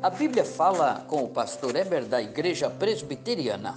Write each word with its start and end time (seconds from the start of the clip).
A 0.00 0.10
Bíblia 0.10 0.44
fala 0.44 1.04
com 1.08 1.24
o 1.24 1.28
pastor 1.28 1.74
Eber 1.74 2.04
da 2.04 2.22
Igreja 2.22 2.70
Presbiteriana. 2.70 3.74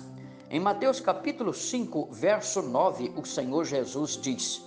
Em 0.51 0.59
Mateus 0.59 0.99
capítulo 0.99 1.51
5, 1.51 2.09
verso 2.11 2.61
9, 2.61 3.15
o 3.17 3.25
Senhor 3.25 3.65
Jesus 3.65 4.19
diz: 4.21 4.63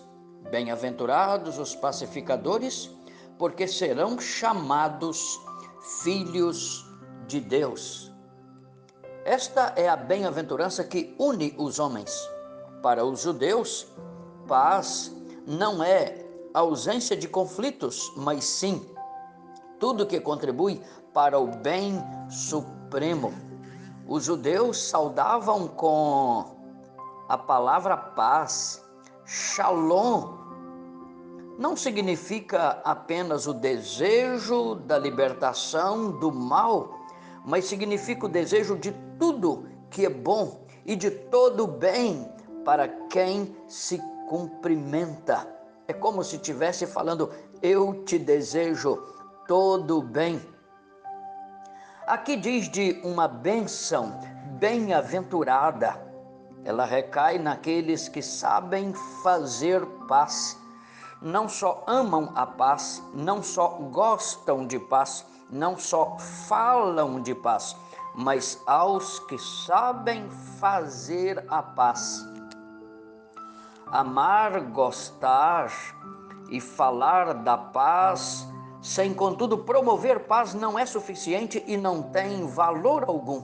Bem-aventurados 0.50 1.56
os 1.60 1.76
pacificadores, 1.76 2.90
porque 3.38 3.68
serão 3.68 4.18
chamados 4.18 5.40
filhos 6.02 6.84
de 7.28 7.38
Deus. 7.38 8.12
Esta 9.24 9.74
é 9.76 9.88
a 9.88 9.94
bem-aventurança 9.94 10.82
que 10.82 11.14
une 11.20 11.54
os 11.56 11.78
homens. 11.78 12.28
Para 12.82 13.04
os 13.04 13.20
judeus, 13.20 13.86
paz 14.48 15.14
não 15.46 15.84
é 15.84 16.26
ausência 16.52 17.16
de 17.16 17.28
conflitos, 17.28 18.12
mas 18.16 18.42
sim 18.42 18.84
tudo 19.78 20.06
que 20.06 20.18
contribui 20.18 20.80
para 21.14 21.38
o 21.38 21.46
bem 21.46 22.04
supremo. 22.28 23.32
Os 24.06 24.24
judeus 24.24 24.88
saudavam 24.88 25.68
com 25.68 26.44
a 27.28 27.38
palavra 27.38 27.96
paz, 27.96 28.84
shalom. 29.24 30.34
Não 31.56 31.76
significa 31.76 32.82
apenas 32.84 33.46
o 33.46 33.54
desejo 33.54 34.74
da 34.74 34.98
libertação 34.98 36.10
do 36.18 36.32
mal, 36.32 36.98
mas 37.46 37.66
significa 37.66 38.26
o 38.26 38.28
desejo 38.28 38.76
de 38.76 38.92
tudo 39.18 39.68
que 39.88 40.04
é 40.04 40.10
bom 40.10 40.66
e 40.84 40.96
de 40.96 41.10
todo 41.10 41.66
bem 41.66 42.28
para 42.64 42.88
quem 43.08 43.56
se 43.68 43.98
cumprimenta. 44.28 45.48
É 45.86 45.92
como 45.92 46.24
se 46.24 46.36
estivesse 46.36 46.86
falando: 46.86 47.30
Eu 47.62 48.02
te 48.04 48.18
desejo 48.18 49.00
todo 49.46 50.02
bem. 50.02 50.53
Aqui 52.06 52.36
diz 52.36 52.68
de 52.68 53.00
uma 53.02 53.26
bênção 53.26 54.20
bem-aventurada. 54.58 55.98
Ela 56.62 56.84
recai 56.84 57.38
naqueles 57.38 58.10
que 58.10 58.20
sabem 58.20 58.92
fazer 59.22 59.86
paz. 60.06 60.60
Não 61.22 61.48
só 61.48 61.82
amam 61.86 62.30
a 62.34 62.46
paz, 62.46 63.02
não 63.14 63.42
só 63.42 63.68
gostam 63.90 64.66
de 64.66 64.78
paz, 64.78 65.24
não 65.50 65.78
só 65.78 66.18
falam 66.46 67.22
de 67.22 67.34
paz, 67.34 67.74
mas 68.14 68.60
aos 68.66 69.18
que 69.20 69.38
sabem 69.38 70.28
fazer 70.60 71.42
a 71.48 71.62
paz. 71.62 72.22
Amar, 73.86 74.60
gostar 74.60 75.72
e 76.50 76.60
falar 76.60 77.32
da 77.32 77.56
paz 77.56 78.46
sem, 78.84 79.14
contudo, 79.14 79.56
promover 79.56 80.26
paz 80.26 80.52
não 80.52 80.78
é 80.78 80.84
suficiente 80.84 81.64
e 81.66 81.74
não 81.74 82.02
tem 82.02 82.46
valor 82.46 83.04
algum. 83.04 83.42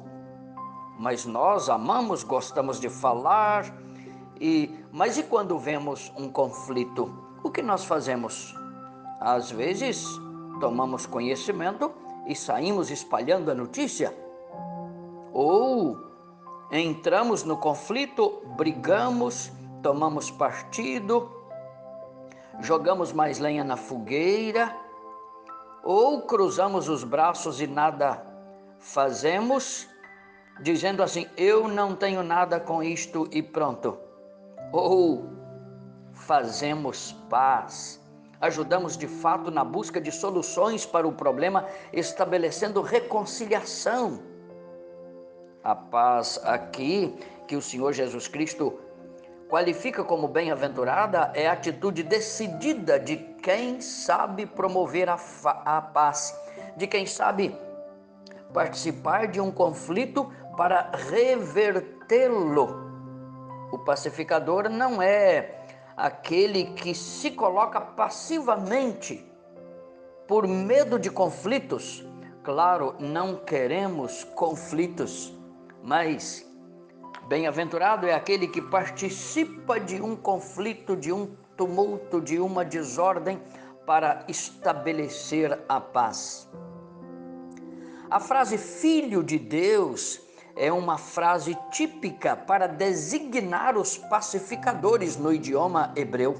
Mas 0.98 1.24
nós 1.24 1.70
amamos, 1.70 2.22
gostamos 2.22 2.78
de 2.78 2.90
falar, 2.90 3.74
e 4.38 4.84
mas 4.92 5.16
e 5.16 5.22
quando 5.22 5.58
vemos 5.58 6.12
um 6.14 6.30
conflito? 6.30 7.10
O 7.42 7.50
que 7.50 7.62
nós 7.62 7.86
fazemos? 7.86 8.54
Às 9.18 9.50
vezes, 9.50 10.04
tomamos 10.60 11.06
conhecimento 11.06 11.90
e 12.26 12.36
saímos 12.36 12.90
espalhando 12.90 13.50
a 13.50 13.54
notícia. 13.54 14.14
Ou 15.32 15.96
entramos 16.70 17.44
no 17.44 17.56
conflito, 17.56 18.42
brigamos, 18.58 19.50
tomamos 19.82 20.30
partido, 20.30 21.30
jogamos 22.60 23.10
mais 23.10 23.38
lenha 23.38 23.64
na 23.64 23.78
fogueira 23.78 24.89
ou 25.90 26.22
cruzamos 26.22 26.88
os 26.88 27.02
braços 27.02 27.60
e 27.60 27.66
nada 27.66 28.24
fazemos, 28.78 29.88
dizendo 30.60 31.02
assim: 31.02 31.26
eu 31.36 31.66
não 31.66 31.96
tenho 31.96 32.22
nada 32.22 32.60
com 32.60 32.80
isto 32.80 33.28
e 33.32 33.42
pronto. 33.42 33.98
Ou 34.72 35.24
fazemos 36.12 37.10
paz, 37.28 38.00
ajudamos 38.40 38.96
de 38.96 39.08
fato 39.08 39.50
na 39.50 39.64
busca 39.64 40.00
de 40.00 40.12
soluções 40.12 40.86
para 40.86 41.08
o 41.08 41.12
problema, 41.12 41.66
estabelecendo 41.92 42.82
reconciliação. 42.82 44.22
A 45.64 45.74
paz 45.74 46.40
aqui 46.44 47.18
que 47.48 47.56
o 47.56 47.62
Senhor 47.62 47.92
Jesus 47.92 48.28
Cristo 48.28 48.78
qualifica 49.50 50.04
como 50.04 50.28
bem-aventurada 50.28 51.32
é 51.34 51.48
a 51.48 51.52
atitude 51.52 52.04
decidida 52.04 53.00
de 53.00 53.16
quem 53.16 53.80
sabe 53.80 54.46
promover 54.46 55.08
a, 55.08 55.18
a 55.44 55.82
paz, 55.82 56.32
de 56.76 56.86
quem 56.86 57.04
sabe 57.04 57.54
participar 58.54 59.26
de 59.26 59.40
um 59.40 59.50
conflito 59.50 60.32
para 60.56 60.92
revertê-lo. 61.10 62.88
O 63.72 63.78
pacificador 63.80 64.68
não 64.68 65.02
é 65.02 65.64
aquele 65.96 66.66
que 66.74 66.94
se 66.94 67.32
coloca 67.32 67.80
passivamente 67.80 69.28
por 70.28 70.46
medo 70.46 70.96
de 70.96 71.10
conflitos. 71.10 72.06
Claro, 72.44 72.94
não 73.00 73.36
queremos 73.36 74.22
conflitos, 74.22 75.36
mas 75.82 76.48
Bem-aventurado 77.30 78.08
é 78.08 78.12
aquele 78.12 78.48
que 78.48 78.60
participa 78.60 79.78
de 79.78 80.02
um 80.02 80.16
conflito, 80.16 80.96
de 80.96 81.12
um 81.12 81.28
tumulto, 81.56 82.20
de 82.20 82.40
uma 82.40 82.64
desordem 82.64 83.40
para 83.86 84.24
estabelecer 84.26 85.56
a 85.68 85.80
paz. 85.80 86.50
A 88.10 88.18
frase 88.18 88.58
filho 88.58 89.22
de 89.22 89.38
Deus 89.38 90.20
é 90.56 90.72
uma 90.72 90.98
frase 90.98 91.56
típica 91.70 92.34
para 92.34 92.66
designar 92.66 93.78
os 93.78 93.96
pacificadores 93.96 95.16
no 95.16 95.32
idioma 95.32 95.92
hebreu. 95.94 96.34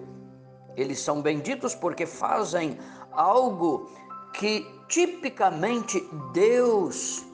Eles 0.77 0.99
são 0.99 1.23
benditos 1.23 1.73
porque 1.73 2.05
fazem 2.05 2.77
algo 3.13 3.89
que 4.35 4.67
tipicamente 4.89 6.03
Deus 6.33 7.25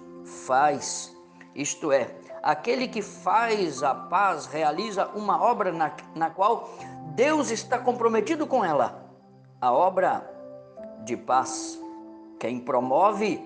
faz, 0.47 1.11
isto 1.55 1.91
é, 1.91 2.26
Aquele 2.47 2.87
que 2.87 3.03
faz 3.03 3.83
a 3.83 3.93
paz 3.93 4.47
realiza 4.47 5.09
uma 5.17 5.43
obra 5.43 5.73
na, 5.73 5.91
na 6.15 6.31
qual 6.31 6.71
Deus 7.17 7.51
está 7.51 7.77
comprometido 7.77 8.47
com 8.47 8.65
ela. 8.65 9.05
A 9.61 9.73
obra 9.73 10.25
de 11.03 11.17
paz. 11.17 11.77
Quem 12.39 12.61
promove 12.61 13.45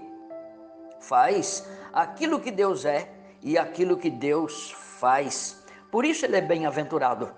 faz 1.01 1.67
aquilo 1.95 2.41
que 2.41 2.51
Deus 2.51 2.85
é 2.85 3.11
e 3.41 3.57
aquilo 3.57 3.97
que 3.97 4.11
Deus 4.11 4.73
faz. 4.73 5.65
Por 5.91 6.05
isso 6.05 6.27
ele 6.27 6.37
é 6.37 6.43
bem-aventurado. 6.43 7.31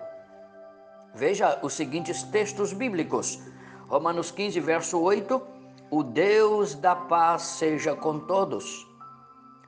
Veja 1.14 1.60
os 1.62 1.74
seguintes 1.74 2.24
textos 2.24 2.72
bíblicos. 2.72 3.38
Romanos 3.86 4.32
15, 4.32 4.58
verso 4.58 5.00
8: 5.00 5.40
O 5.92 6.02
Deus 6.02 6.74
da 6.74 6.96
paz 6.96 7.42
seja 7.42 7.94
com 7.94 8.18
todos 8.18 8.90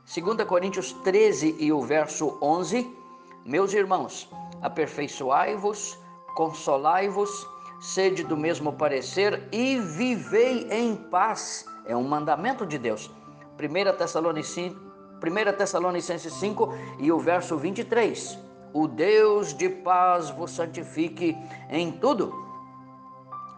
2 0.07 0.47
Coríntios 0.47 0.93
13 0.93 1.57
e 1.59 1.73
o 1.73 1.81
verso 1.81 2.37
11: 2.41 2.95
Meus 3.43 3.73
irmãos, 3.73 4.29
aperfeiçoai-vos, 4.61 5.99
consolai-vos, 6.35 7.47
sede 7.81 8.23
do 8.23 8.37
mesmo 8.37 8.75
parecer 8.75 9.49
e 9.51 9.79
vivei 9.79 10.69
em 10.71 10.95
paz. 10.95 11.65
É 11.87 11.97
um 11.97 12.05
mandamento 12.05 12.67
de 12.67 12.77
Deus. 12.77 13.11
1 13.59 13.97
Tessalonicenses, 13.97 14.77
1 14.77 15.57
Tessalonicenses 15.57 16.35
5 16.35 16.75
e 16.99 17.11
o 17.11 17.19
verso 17.19 17.57
23. 17.57 18.39
O 18.75 18.87
Deus 18.87 19.55
de 19.55 19.71
paz 19.71 20.29
vos 20.29 20.51
santifique 20.51 21.35
em 21.71 21.93
tudo. 21.93 22.45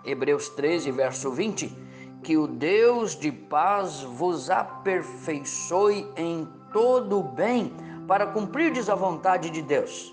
Hebreus 0.05 0.49
13, 0.51 0.93
verso 0.93 1.33
20 1.33 1.86
que 2.27 2.37
o 2.37 2.49
Deus 2.49 3.15
de 3.15 3.31
paz 3.31 4.03
vos 4.03 4.51
aperfeiçoe 4.51 6.13
em 6.17 6.45
todo 6.73 7.21
o 7.21 7.23
bem 7.23 7.73
para 8.09 8.27
cumprirdes 8.27 8.91
a 8.91 8.97
vontade 8.97 9.49
de 9.49 9.63
Deus. 9.63 10.13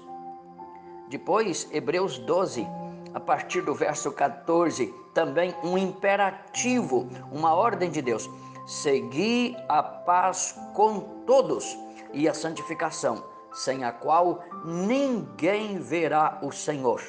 Depois, 1.10 1.68
Hebreus 1.72 2.20
12, 2.20 2.68
a 3.16 3.20
partir 3.20 3.62
do 3.62 3.74
verso 3.74 4.12
14, 4.12 4.94
também 5.12 5.56
um 5.64 5.76
imperativo, 5.76 7.10
uma 7.32 7.56
ordem 7.56 7.90
de 7.90 8.00
Deus: 8.00 8.30
segui 8.68 9.58
a 9.68 9.82
paz 9.82 10.56
com 10.76 11.24
todos 11.26 11.76
e 12.14 12.30
a 12.30 12.34
santificação, 12.36 13.24
sem 13.54 13.84
a 13.84 13.92
qual 13.92 14.44
ninguém 14.64 15.80
verá 15.80 16.38
o 16.44 16.52
Senhor. 16.52 17.02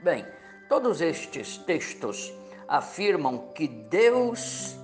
Bem, 0.00 0.26
todos 0.68 1.00
estes 1.00 1.56
textos 1.56 2.30
afirmam 2.68 3.50
que 3.54 3.66
Deus, 3.68 4.76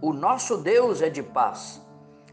o 0.00 0.12
nosso 0.12 0.58
Deus 0.58 1.02
é 1.02 1.08
de 1.08 1.22
paz. 1.22 1.80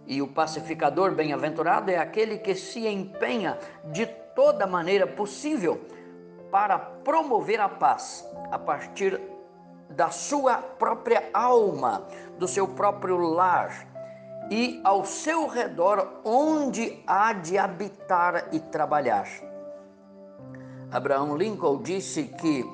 E 0.05 0.21
o 0.21 0.27
pacificador 0.27 1.11
bem-aventurado 1.11 1.91
é 1.91 1.97
aquele 1.97 2.39
que 2.39 2.55
se 2.55 2.87
empenha 2.87 3.59
de 3.91 4.05
toda 4.35 4.65
maneira 4.65 5.05
possível 5.05 5.79
para 6.51 6.79
promover 6.79 7.59
a 7.59 7.69
paz 7.69 8.27
a 8.51 8.57
partir 8.57 9.21
da 9.89 10.09
sua 10.09 10.57
própria 10.57 11.29
alma, 11.33 12.07
do 12.37 12.47
seu 12.47 12.67
próprio 12.67 13.17
lar 13.17 13.87
e 14.49 14.81
ao 14.83 15.05
seu 15.05 15.47
redor 15.47 16.21
onde 16.23 17.03
há 17.05 17.33
de 17.33 17.57
habitar 17.57 18.49
e 18.51 18.59
trabalhar. 18.59 19.27
Abraão 20.91 21.37
Lincoln 21.37 21.83
disse 21.83 22.23
que 22.23 22.65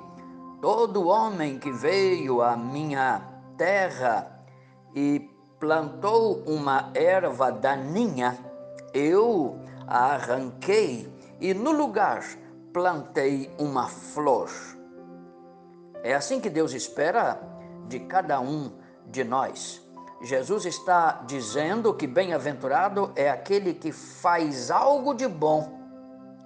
todo 0.65 1.09
homem 1.09 1.59
que 1.59 1.71
veio 1.71 2.41
à 2.41 2.57
minha 2.57 3.21
terra 3.55 4.43
e 4.95 5.19
plantou 5.59 6.41
uma 6.47 6.89
erva 6.95 7.51
daninha, 7.51 8.35
eu 8.91 9.59
a 9.85 10.15
arranquei 10.15 11.07
e 11.39 11.53
no 11.53 11.71
lugar 11.71 12.23
plantei 12.73 13.53
uma 13.59 13.87
flor. 13.87 14.49
É 16.01 16.15
assim 16.15 16.41
que 16.41 16.49
Deus 16.49 16.73
espera 16.73 17.39
de 17.87 17.99
cada 17.99 18.39
um 18.39 18.71
de 19.05 19.23
nós. 19.23 19.87
Jesus 20.23 20.65
está 20.65 21.21
dizendo 21.27 21.93
que 21.93 22.07
bem-aventurado 22.07 23.11
é 23.15 23.29
aquele 23.29 23.71
que 23.71 23.91
faz 23.91 24.71
algo 24.71 25.13
de 25.13 25.27
bom 25.27 25.79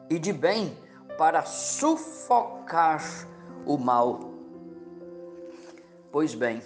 e 0.10 0.20
de 0.20 0.34
bem 0.34 0.78
para 1.18 1.46
sufocar 1.46 3.02
o 3.70 3.78
mal. 3.78 4.20
Pois 6.12 6.34
bem, 6.34 6.60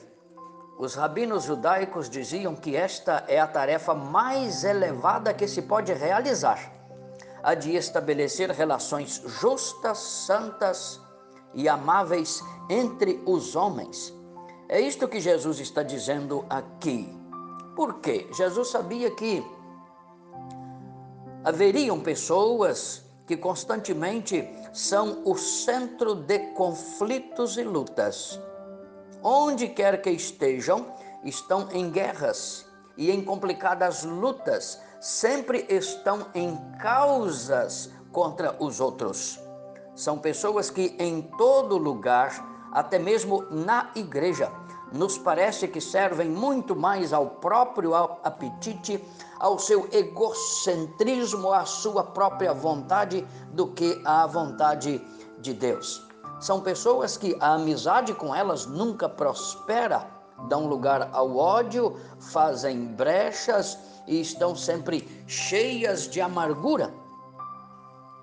os 0.80 0.96
rabinos 0.96 1.44
judaicos 1.44 2.10
diziam 2.10 2.56
que 2.56 2.78
esta 2.78 3.26
é 3.28 3.40
a 3.42 3.46
tarefa 3.46 3.94
mais 3.94 4.64
elevada 4.64 5.34
que 5.34 5.46
se 5.46 5.64
pode 5.64 5.94
realizar, 5.94 6.72
a 7.44 7.54
de 7.54 7.76
estabelecer 7.76 8.50
relações 8.52 9.22
justas, 9.26 9.98
santas 9.98 11.02
e 11.54 11.68
amáveis 11.68 12.42
entre 12.70 13.22
os 13.26 13.54
homens. 13.54 14.14
É 14.70 14.80
isto 14.80 15.06
que 15.10 15.20
Jesus 15.20 15.60
está 15.60 15.84
dizendo 15.84 16.46
aqui. 16.50 17.14
Por 17.76 18.00
quê? 18.00 18.30
Jesus 18.32 18.70
sabia 18.70 19.12
que 19.12 19.46
haveriam 21.44 22.00
pessoas 22.00 23.03
que 23.26 23.38
constantemente 23.38 24.50
são 24.74 25.22
o 25.26 25.36
centro 25.38 26.16
de 26.16 26.40
conflitos 26.54 27.58
e 27.58 27.64
lutas 27.64 28.40
onde 29.24 29.70
quer 29.70 30.02
que 30.02 30.10
estejam, 30.10 30.94
estão 31.24 31.70
em 31.72 31.90
guerras 31.90 32.66
e 32.98 33.10
em 33.10 33.24
complicadas 33.24 34.04
lutas, 34.04 34.80
sempre 35.00 35.66
estão 35.70 36.28
em 36.36 36.56
causas 36.80 37.90
contra 38.12 38.56
os 38.60 38.80
outros. 38.80 39.40
São 39.96 40.20
pessoas 40.20 40.70
que 40.70 40.96
em 41.00 41.22
todo 41.38 41.78
lugar, 41.78 42.70
até 42.72 43.00
mesmo 43.00 43.44
na 43.50 43.90
igreja, 43.96 44.52
nos 44.94 45.18
parece 45.18 45.68
que 45.68 45.82
servem 45.82 46.30
muito 46.30 46.76
mais 46.76 47.12
ao 47.12 47.26
próprio 47.26 47.96
apetite, 47.96 49.04
ao 49.40 49.58
seu 49.58 49.90
egocentrismo, 49.92 51.52
à 51.52 51.66
sua 51.66 52.04
própria 52.04 52.54
vontade, 52.54 53.28
do 53.52 53.68
que 53.68 54.00
à 54.06 54.28
vontade 54.28 55.02
de 55.40 55.52
Deus. 55.52 56.08
São 56.40 56.62
pessoas 56.62 57.18
que 57.18 57.36
a 57.40 57.56
amizade 57.56 58.14
com 58.14 58.36
elas 58.36 58.68
nunca 58.68 59.10
prospera, 59.10 60.08
dão 60.48 60.68
lugar 60.68 61.10
ao 61.12 61.38
ódio, 61.38 62.00
fazem 62.20 62.86
brechas 62.86 63.78
e 64.06 64.22
estão 64.22 64.56
sempre 64.56 65.26
cheias 65.26 66.08
de 66.08 66.22
amargura. 66.22 66.94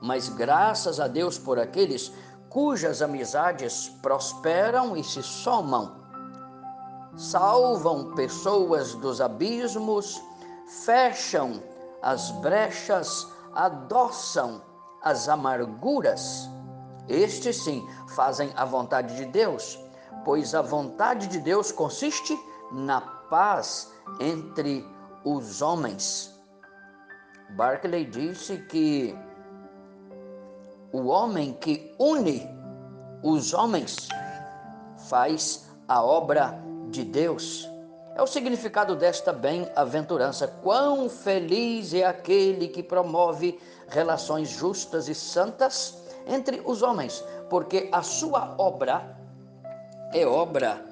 Mas 0.01 0.29
graças 0.29 1.01
a 1.01 1.09
Deus 1.09 1.37
por 1.37 1.59
aqueles 1.59 2.13
cujas 2.49 3.03
amizades 3.03 3.89
prosperam 4.03 4.97
e 4.97 5.03
se 5.03 5.23
somam, 5.23 6.00
salvam 7.17 8.15
pessoas 8.15 8.95
dos 8.95 9.21
abismos, 9.21 10.23
fecham 10.85 11.63
as 12.03 12.31
brechas, 12.33 13.27
adoçam 13.55 14.63
as 15.03 15.29
amarguras 15.29 16.49
estes 17.11 17.65
sim 17.65 17.85
fazem 18.07 18.53
a 18.55 18.65
vontade 18.65 19.17
de 19.17 19.25
Deus, 19.25 19.77
pois 20.25 20.55
a 20.55 20.63
vontade 20.63 21.27
de 21.27 21.41
Deus 21.41 21.73
consiste 21.73 22.39
na 22.71 23.01
paz 23.01 23.93
entre 24.21 24.87
os 25.25 25.61
homens. 25.61 26.33
Barclay 27.57 28.05
disse 28.05 28.59
que 28.59 29.19
o 30.93 31.07
homem 31.07 31.53
que 31.55 31.93
une 31.99 32.49
os 33.25 33.53
homens 33.53 34.09
faz 35.09 35.69
a 35.89 36.01
obra 36.01 36.63
de 36.91 37.05
Deus. 37.05 37.69
É 38.15 38.23
o 38.23 38.27
significado 38.27 38.97
desta 38.97 39.33
bem-aventurança. 39.33 40.47
Quão 40.47 41.09
feliz 41.09 41.95
é 41.95 42.05
aquele 42.05 42.69
que 42.69 42.83
promove 42.83 43.59
relações 43.89 44.49
justas 44.49 45.09
e 45.09 45.15
santas 45.15 46.03
entre 46.27 46.61
os 46.65 46.83
homens, 46.83 47.25
porque 47.49 47.89
a 47.93 48.03
sua 48.03 48.55
obra 48.59 49.17
é 50.13 50.27
obra 50.27 50.85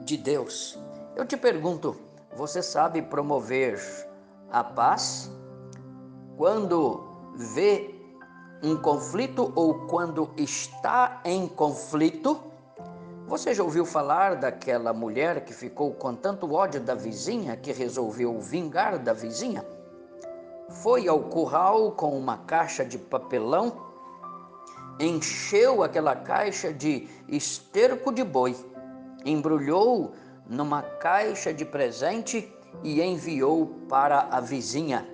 de 0.00 0.16
Deus. 0.16 0.78
Eu 1.14 1.26
te 1.26 1.36
pergunto, 1.36 1.96
você 2.36 2.62
sabe 2.62 3.02
promover 3.02 3.78
a 4.50 4.64
paz 4.64 5.30
quando 6.36 7.06
vê 7.36 7.94
um 8.62 8.76
conflito 8.76 9.52
ou 9.54 9.86
quando 9.86 10.30
está 10.36 11.20
em 11.24 11.46
conflito? 11.46 12.51
Você 13.26 13.54
já 13.54 13.62
ouviu 13.62 13.86
falar 13.86 14.36
daquela 14.36 14.92
mulher 14.92 15.44
que 15.44 15.52
ficou 15.52 15.92
com 15.94 16.14
tanto 16.14 16.52
ódio 16.52 16.80
da 16.80 16.94
vizinha 16.94 17.56
que 17.56 17.72
resolveu 17.72 18.38
vingar 18.40 18.98
da 18.98 19.12
vizinha? 19.12 19.64
Foi 20.82 21.08
ao 21.08 21.20
curral 21.20 21.92
com 21.92 22.16
uma 22.16 22.38
caixa 22.38 22.84
de 22.84 22.98
papelão 22.98 23.92
encheu 24.98 25.82
aquela 25.82 26.14
caixa 26.14 26.72
de 26.72 27.08
esterco 27.28 28.12
de 28.12 28.24
boi, 28.24 28.56
embrulhou 29.24 30.12
numa 30.46 30.82
caixa 30.82 31.52
de 31.52 31.64
presente 31.64 32.52
e 32.82 33.00
enviou 33.02 33.66
para 33.88 34.28
a 34.30 34.40
vizinha. 34.40 35.08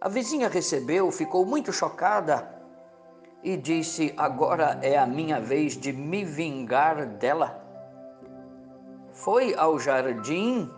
A 0.00 0.08
vizinha 0.08 0.48
recebeu, 0.48 1.10
ficou 1.10 1.44
muito 1.44 1.72
chocada 1.72 2.59
e 3.42 3.56
disse: 3.56 4.12
Agora 4.16 4.78
é 4.82 4.98
a 4.98 5.06
minha 5.06 5.40
vez 5.40 5.76
de 5.76 5.92
me 5.92 6.24
vingar 6.24 7.06
dela. 7.06 7.64
Foi 9.12 9.54
ao 9.54 9.78
jardim 9.78 10.70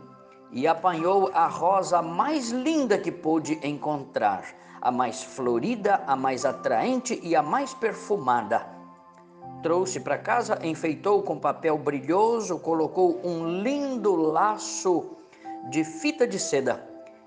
e 0.50 0.66
apanhou 0.66 1.30
a 1.32 1.46
rosa 1.46 2.02
mais 2.02 2.50
linda 2.50 2.98
que 2.98 3.10
pôde 3.10 3.58
encontrar 3.62 4.44
a 4.80 4.90
mais 4.90 5.22
florida, 5.22 6.02
a 6.06 6.16
mais 6.16 6.44
atraente 6.44 7.18
e 7.22 7.36
a 7.36 7.42
mais 7.42 7.72
perfumada. 7.72 8.66
Trouxe 9.62 10.00
para 10.00 10.18
casa, 10.18 10.58
enfeitou 10.66 11.22
com 11.22 11.38
papel 11.38 11.78
brilhoso, 11.78 12.58
colocou 12.58 13.20
um 13.24 13.62
lindo 13.62 14.16
laço 14.16 15.16
de 15.70 15.84
fita 15.84 16.26
de 16.26 16.38
seda 16.38 16.84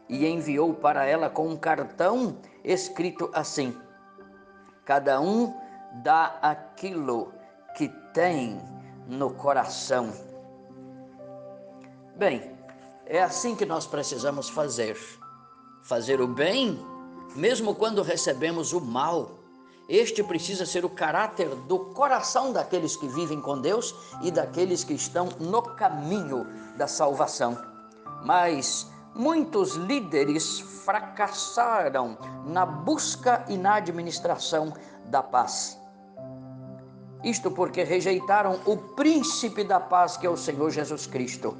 e 0.09 0.27
enviou 0.27 0.73
para 0.73 1.05
ela 1.05 1.29
com 1.29 1.47
um 1.47 1.55
cartão 1.55 2.35
escrito 2.63 3.29
assim: 3.33 3.73
Cada 4.85 5.19
um 5.19 5.53
dá 6.03 6.37
aquilo 6.41 7.33
que 7.75 7.89
tem 8.13 8.61
no 9.07 9.33
coração. 9.33 10.13
Bem, 12.15 12.55
é 13.05 13.21
assim 13.21 13.55
que 13.55 13.65
nós 13.65 13.85
precisamos 13.85 14.47
fazer. 14.47 14.97
Fazer 15.83 16.21
o 16.21 16.27
bem 16.27 16.79
mesmo 17.35 17.75
quando 17.75 18.01
recebemos 18.01 18.71
o 18.73 18.79
mal. 18.79 19.31
Este 19.87 20.23
precisa 20.23 20.65
ser 20.65 20.83
o 20.83 20.89
caráter 20.89 21.49
do 21.49 21.77
coração 21.93 22.51
daqueles 22.51 22.95
que 22.95 23.07
vivem 23.07 23.39
com 23.39 23.59
Deus 23.59 23.93
e 24.21 24.31
daqueles 24.31 24.83
que 24.83 24.93
estão 24.93 25.29
no 25.39 25.61
caminho 25.61 26.47
da 26.75 26.87
salvação. 26.87 27.55
Mas 28.23 28.87
muitos 29.15 29.75
líderes 29.75 30.59
fracassaram 30.59 32.17
na 32.45 32.65
busca 32.65 33.45
e 33.47 33.57
na 33.57 33.75
administração 33.75 34.73
da 35.05 35.23
paz. 35.23 35.79
Isto 37.23 37.49
porque 37.49 37.83
rejeitaram 37.83 38.59
o 38.65 38.77
príncipe 38.77 39.63
da 39.63 39.79
paz, 39.79 40.17
que 40.17 40.27
é 40.27 40.29
o 40.29 40.37
Senhor 40.37 40.69
Jesus 40.69 41.07
Cristo. 41.07 41.57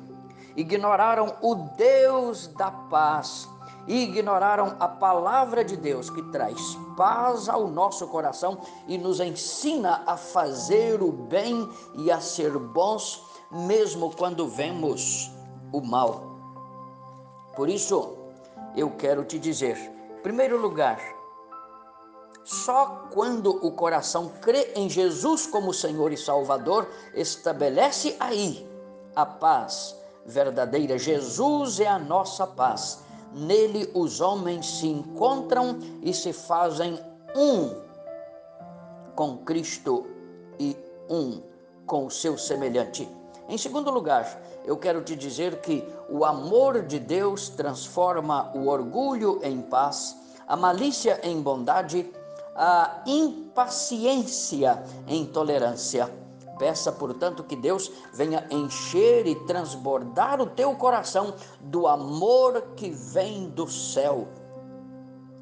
Ignoraram 0.55 1.35
o 1.41 1.55
Deus 1.55 2.47
da 2.47 2.69
paz 2.69 3.49
e 3.87 4.03
ignoraram 4.03 4.75
a 4.79 4.87
palavra 4.87 5.63
de 5.63 5.75
Deus 5.75 6.09
que 6.09 6.21
traz 6.31 6.77
paz 6.95 7.49
ao 7.49 7.67
nosso 7.67 8.07
coração 8.07 8.59
e 8.87 8.97
nos 8.97 9.19
ensina 9.19 10.03
a 10.05 10.17
fazer 10.17 11.01
o 11.01 11.11
bem 11.11 11.67
e 11.95 12.11
a 12.11 12.19
ser 12.19 12.57
bons, 12.57 13.23
mesmo 13.51 14.11
quando 14.15 14.47
vemos 14.47 15.31
o 15.71 15.81
mal. 15.81 16.34
Por 17.55 17.69
isso, 17.69 18.17
eu 18.75 18.91
quero 18.91 19.23
te 19.23 19.39
dizer, 19.39 19.77
em 19.77 20.21
primeiro 20.21 20.59
lugar, 20.59 20.99
Só 22.45 23.07
quando 23.11 23.49
o 23.65 23.71
coração 23.71 24.31
crê 24.39 24.71
em 24.75 24.87
Jesus 24.87 25.47
como 25.47 25.73
Senhor 25.73 26.13
e 26.13 26.17
Salvador, 26.17 26.87
estabelece 27.15 28.15
aí 28.19 28.69
a 29.15 29.25
paz 29.25 29.95
verdadeira. 30.23 30.95
Jesus 30.95 31.79
é 31.79 31.87
a 31.87 31.97
nossa 31.97 32.45
paz. 32.45 32.99
Nele 33.33 33.89
os 33.95 34.21
homens 34.21 34.77
se 34.77 34.87
encontram 34.87 35.79
e 36.03 36.13
se 36.13 36.31
fazem 36.31 36.99
um 37.35 37.81
com 39.15 39.39
Cristo 39.39 40.05
e 40.59 40.77
um 41.09 41.41
com 41.87 42.05
o 42.05 42.11
seu 42.11 42.37
semelhante. 42.37 43.09
Em 43.47 43.57
segundo 43.59 43.91
lugar, 43.91 44.41
eu 44.65 44.75
quero 44.75 45.03
te 45.03 45.15
dizer 45.15 45.61
que 45.61 45.87
o 46.09 46.25
amor 46.25 46.81
de 46.81 46.99
Deus 46.99 47.47
transforma 47.49 48.51
o 48.55 48.67
orgulho 48.67 49.39
em 49.43 49.61
paz, 49.61 50.17
a 50.47 50.55
malícia 50.55 51.19
em 51.23 51.39
bondade, 51.39 52.11
a 52.55 53.03
impaciência 53.05 54.83
em 55.07 55.25
tolerância. 55.25 56.11
Peça, 56.57 56.91
portanto, 56.91 57.43
que 57.43 57.55
Deus 57.55 57.91
venha 58.13 58.47
encher 58.49 59.27
e 59.27 59.35
transbordar 59.45 60.41
o 60.41 60.47
teu 60.47 60.73
coração 60.75 61.35
do 61.59 61.85
amor 61.85 62.69
que 62.75 62.89
vem 62.89 63.49
do 63.49 63.69
céu. 63.69 64.27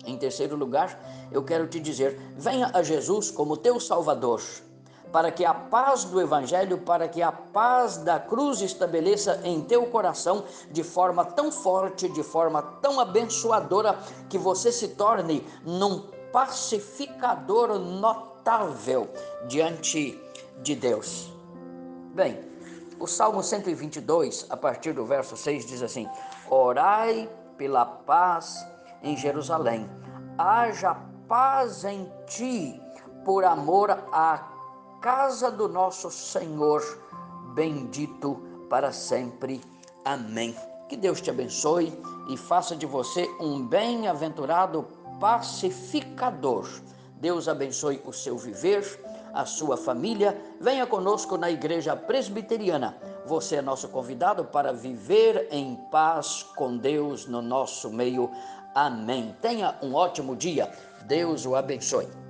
Em 0.05 0.17
terceiro 0.17 0.57
lugar, 0.57 0.99
eu 1.31 1.43
quero 1.43 1.67
te 1.67 1.79
dizer: 1.79 2.19
venha 2.35 2.69
a 2.73 2.83
Jesus 2.83 3.31
como 3.31 3.55
teu 3.55 3.79
Salvador 3.79 4.41
para 5.13 5.31
que 5.31 5.45
a 5.45 5.53
paz 5.53 6.05
do 6.05 6.19
Evangelho, 6.19 6.79
para 6.79 7.07
que 7.07 7.21
a 7.21 7.31
paz 7.31 7.97
da 7.97 8.19
cruz 8.19 8.61
estabeleça 8.61 9.39
em 9.43 9.61
teu 9.61 9.85
coração 9.85 10.43
de 10.71 10.83
forma 10.83 11.23
tão 11.23 11.51
forte, 11.51 12.09
de 12.09 12.23
forma 12.23 12.63
tão 12.81 12.99
abençoadora, 12.99 13.95
que 14.27 14.39
você 14.39 14.71
se 14.71 14.89
torne 14.89 15.47
num 15.63 16.07
pacificador 16.31 17.77
notável 17.77 19.07
diante 19.47 20.19
de 20.63 20.75
Deus. 20.75 21.31
Bem, 22.15 22.39
o 22.99 23.05
Salmo 23.05 23.43
122, 23.43 24.47
a 24.49 24.57
partir 24.57 24.93
do 24.93 25.05
verso 25.05 25.37
6, 25.37 25.67
diz 25.67 25.83
assim: 25.83 26.09
Orai 26.49 27.29
pela 27.55 27.85
paz 27.85 28.65
em 29.03 29.15
Jerusalém, 29.15 29.87
haja 30.39 30.95
paz 31.27 31.85
em 31.85 32.11
ti, 32.25 32.81
por 33.23 33.45
amor 33.45 33.91
a 34.11 34.52
casa 35.03 35.51
do 35.51 35.67
nosso 35.67 36.09
Senhor, 36.09 36.81
bendito 37.53 38.41
para 38.69 38.93
sempre. 38.93 39.59
Amém. 40.05 40.55
Que 40.87 40.95
Deus 40.95 41.19
te 41.19 41.29
abençoe 41.29 41.91
e 42.29 42.37
faça 42.37 42.73
de 42.73 42.85
você 42.85 43.29
um 43.37 43.67
bem-aventurado 43.67 44.87
pacificador. 45.19 46.69
Deus 47.17 47.49
abençoe 47.49 48.01
o 48.05 48.13
seu 48.13 48.37
viver, 48.37 49.03
a 49.33 49.45
sua 49.45 49.75
família. 49.75 50.41
Venha 50.61 50.87
conosco 50.87 51.35
na 51.35 51.51
Igreja 51.51 51.97
Presbiteriana. 51.97 52.95
Você 53.25 53.57
é 53.57 53.61
nosso 53.61 53.89
convidado 53.89 54.45
para 54.45 54.71
viver 54.71 55.49
em 55.51 55.75
paz 55.91 56.43
com 56.55 56.77
Deus 56.77 57.25
no 57.25 57.41
nosso 57.41 57.89
meio. 57.89 58.31
Amém. 58.73 59.35
Tenha 59.41 59.77
um 59.81 59.95
ótimo 59.95 60.33
dia. 60.33 60.71
Deus 61.05 61.45
o 61.45 61.57
abençoe. 61.57 62.22